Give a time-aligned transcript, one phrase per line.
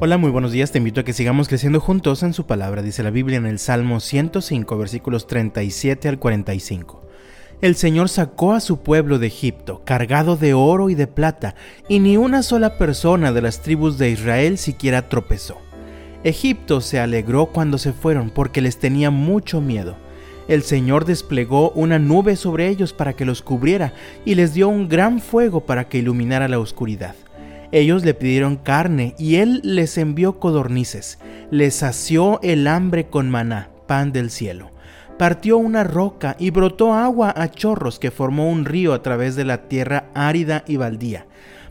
[0.00, 0.70] Hola, muy buenos días.
[0.70, 3.58] Te invito a que sigamos creciendo juntos en su palabra, dice la Biblia en el
[3.58, 7.02] Salmo 105, versículos 37 al 45.
[7.62, 11.56] El Señor sacó a su pueblo de Egipto, cargado de oro y de plata,
[11.88, 15.58] y ni una sola persona de las tribus de Israel siquiera tropezó.
[16.22, 19.96] Egipto se alegró cuando se fueron, porque les tenía mucho miedo.
[20.46, 23.94] El Señor desplegó una nube sobre ellos para que los cubriera,
[24.24, 27.16] y les dio un gran fuego para que iluminara la oscuridad.
[27.70, 31.18] Ellos le pidieron carne y él les envió codornices.
[31.50, 34.70] Les sació el hambre con maná, pan del cielo.
[35.18, 39.44] Partió una roca y brotó agua a chorros que formó un río a través de
[39.44, 41.26] la tierra árida y baldía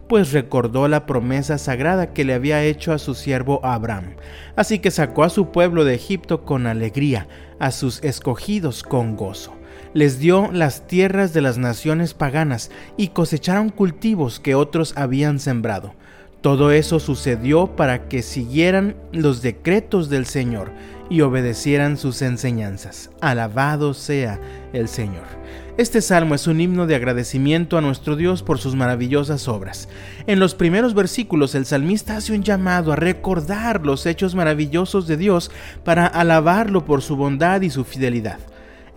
[0.08, 4.16] pues recordó la promesa sagrada que le había hecho a su siervo Abraham.
[4.56, 7.28] Así que sacó a su pueblo de Egipto con alegría,
[7.60, 9.57] a sus escogidos con gozo
[9.98, 15.96] les dio las tierras de las naciones paganas y cosecharon cultivos que otros habían sembrado.
[16.42, 20.72] Todo eso sucedió para que siguieran los decretos del Señor
[21.10, 23.10] y obedecieran sus enseñanzas.
[23.22, 24.40] Alabado sea
[24.72, 25.26] el Señor.
[25.80, 29.90] Este salmo es un himno de agradecimiento a nuestro Dios por sus maravillosas obras.
[30.28, 35.18] En los primeros versículos el salmista hace un llamado a recordar los hechos maravillosos de
[35.18, 35.50] Dios
[35.84, 38.38] para alabarlo por su bondad y su fidelidad.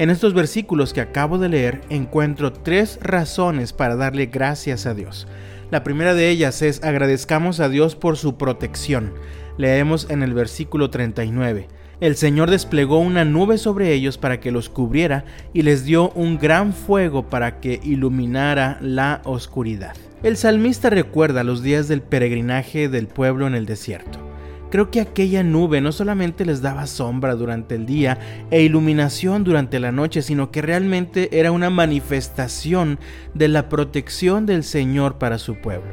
[0.01, 5.29] En estos versículos que acabo de leer encuentro tres razones para darle gracias a Dios.
[5.71, 9.13] La primera de ellas es agradezcamos a Dios por su protección.
[9.59, 11.69] Leemos en el versículo 39.
[12.01, 16.39] El Señor desplegó una nube sobre ellos para que los cubriera y les dio un
[16.39, 19.95] gran fuego para que iluminara la oscuridad.
[20.23, 24.30] El salmista recuerda los días del peregrinaje del pueblo en el desierto.
[24.71, 29.81] Creo que aquella nube no solamente les daba sombra durante el día e iluminación durante
[29.81, 33.01] la noche, sino que realmente era una manifestación
[33.35, 35.91] de la protección del Señor para su pueblo.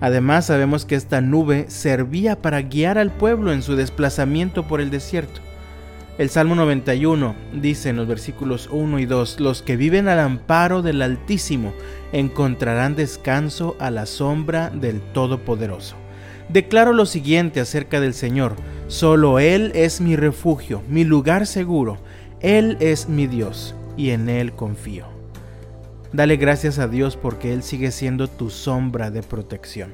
[0.00, 4.90] Además sabemos que esta nube servía para guiar al pueblo en su desplazamiento por el
[4.90, 5.42] desierto.
[6.16, 10.80] El Salmo 91 dice en los versículos 1 y 2, Los que viven al amparo
[10.80, 11.74] del Altísimo
[12.12, 16.03] encontrarán descanso a la sombra del Todopoderoso
[16.48, 18.56] declaro lo siguiente acerca del Señor.
[18.86, 21.98] Solo Él es mi refugio, mi lugar seguro.
[22.40, 25.06] Él es mi Dios y en Él confío.
[26.12, 29.92] Dale gracias a Dios porque Él sigue siendo tu sombra de protección.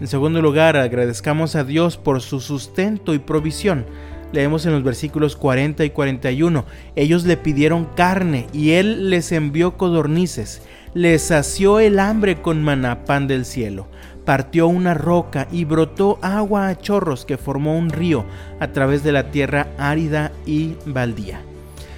[0.00, 3.86] En segundo lugar, agradezcamos a Dios por su sustento y provisión.
[4.32, 6.64] Leemos en los versículos 40 y 41,
[6.96, 10.62] ellos le pidieron carne y Él les envió codornices,
[10.94, 13.86] les sació el hambre con maná, pan del cielo
[14.26, 18.26] partió una roca y brotó agua a chorros que formó un río
[18.60, 21.40] a través de la tierra árida y baldía.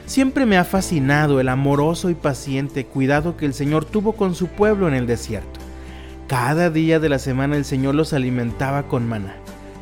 [0.07, 4.47] Siempre me ha fascinado el amoroso y paciente cuidado que el Señor tuvo con su
[4.47, 5.59] pueblo en el desierto.
[6.29, 9.35] Cada día de la semana el Señor los alimentaba con maná.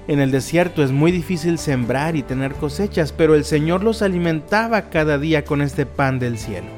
[0.08, 4.82] En el desierto es muy difícil sembrar y tener cosechas, pero el Señor los alimentaba
[4.82, 6.75] cada día con este pan del cielo.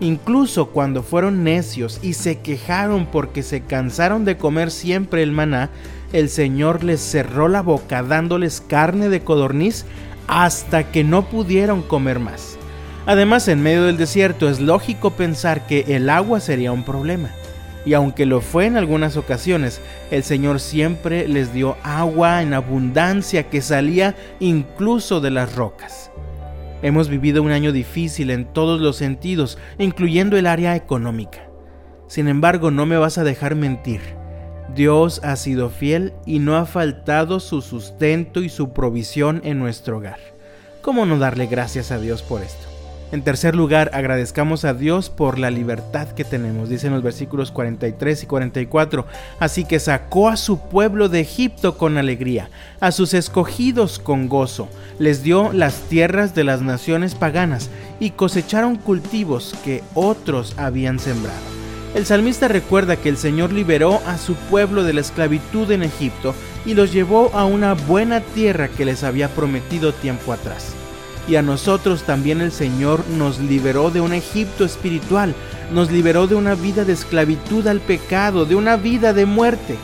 [0.00, 5.68] Incluso cuando fueron necios y se quejaron porque se cansaron de comer siempre el maná,
[6.14, 9.84] el Señor les cerró la boca dándoles carne de codorniz
[10.26, 12.56] hasta que no pudieron comer más.
[13.04, 17.30] Además, en medio del desierto es lógico pensar que el agua sería un problema.
[17.84, 23.48] Y aunque lo fue en algunas ocasiones, el Señor siempre les dio agua en abundancia
[23.48, 26.10] que salía incluso de las rocas.
[26.82, 31.48] Hemos vivido un año difícil en todos los sentidos, incluyendo el área económica.
[32.06, 34.00] Sin embargo, no me vas a dejar mentir.
[34.74, 39.98] Dios ha sido fiel y no ha faltado su sustento y su provisión en nuestro
[39.98, 40.18] hogar.
[40.80, 42.69] ¿Cómo no darle gracias a Dios por esto?
[43.12, 48.22] En tercer lugar, agradezcamos a Dios por la libertad que tenemos, dicen los versículos 43
[48.22, 49.04] y 44.
[49.40, 54.68] Así que sacó a su pueblo de Egipto con alegría, a sus escogidos con gozo,
[55.00, 61.40] les dio las tierras de las naciones paganas y cosecharon cultivos que otros habían sembrado.
[61.96, 66.32] El salmista recuerda que el Señor liberó a su pueblo de la esclavitud en Egipto
[66.64, 70.76] y los llevó a una buena tierra que les había prometido tiempo atrás
[71.30, 75.32] y a nosotros también el Señor nos liberó de un Egipto espiritual,
[75.72, 79.76] nos liberó de una vida de esclavitud al pecado, de una vida de muerte.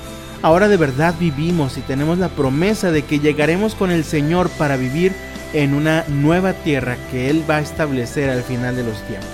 [0.42, 4.76] Ahora de verdad vivimos y tenemos la promesa de que llegaremos con el Señor para
[4.76, 5.12] vivir
[5.52, 9.30] en una nueva tierra que Él va a establecer al final de los tiempos.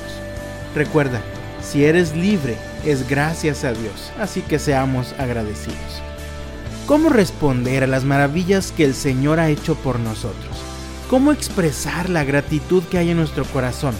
[0.74, 1.22] Recuerda,
[1.62, 6.02] si eres libre es gracias a Dios, así que seamos agradecidos.
[6.86, 10.51] ¿Cómo responder a las maravillas que el Señor ha hecho por nosotros?
[11.12, 13.94] ¿Cómo expresar la gratitud que hay en nuestro corazón?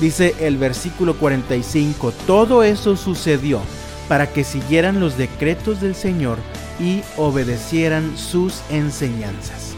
[0.00, 3.60] Dice el versículo 45, todo eso sucedió
[4.08, 6.38] para que siguieran los decretos del Señor
[6.80, 9.76] y obedecieran sus enseñanzas.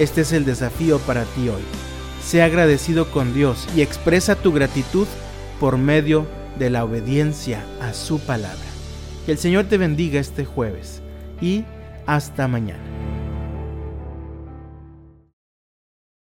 [0.00, 1.62] Este es el desafío para ti hoy.
[2.20, 5.06] Sea agradecido con Dios y expresa tu gratitud
[5.60, 6.26] por medio
[6.58, 8.58] de la obediencia a su palabra.
[9.24, 11.00] Que el Señor te bendiga este jueves
[11.40, 11.64] y
[12.06, 12.95] hasta mañana.